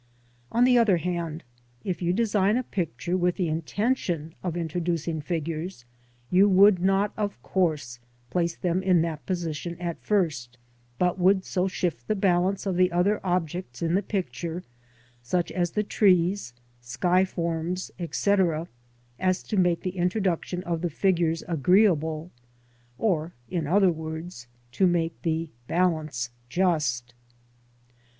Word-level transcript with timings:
On 0.51 0.63
the 0.63 0.79
other 0.79 0.97
hand, 0.97 1.43
if 1.83 2.01
you 2.01 2.11
design 2.11 2.57
a 2.57 2.63
picture 2.63 3.15
with 3.15 3.35
the 3.35 3.47
intention 3.47 4.33
of 4.41 4.57
introducing 4.57 5.21
figures, 5.21 5.85
you 6.31 6.49
would 6.49 6.79
not 6.79 7.13
of 7.15 7.39
course 7.43 7.99
place 8.31 8.55
them 8.55 8.81
in 8.81 9.03
that 9.03 9.23
position 9.27 9.79
at 9.79 10.01
first, 10.01 10.57
but 10.97 11.19
would 11.19 11.45
so 11.45 11.67
shift 11.67 12.07
the 12.07 12.15
balance 12.15 12.65
of 12.65 12.77
the 12.77 12.91
other 12.91 13.21
objects 13.23 13.83
in 13.83 13.93
the 13.93 14.01
picture, 14.01 14.63
such 15.21 15.51
as 15.51 15.69
the 15.69 15.83
trees, 15.83 16.55
sky 16.81 17.23
forms, 17.23 17.91
etc., 17.99 18.67
as 19.19 19.43
to 19.43 19.55
make 19.55 19.81
the 19.81 19.97
introduction 19.97 20.63
of 20.63 20.81
the 20.81 20.89
figures 20.89 21.43
agreeable, 21.47 22.31
or 22.97 23.33
in 23.51 23.67
other 23.67 23.91
words, 23.91 24.47
to 24.71 24.87
make 24.87 25.21
the 25.21 25.47
balance 25.67 26.31
just. 26.49 27.13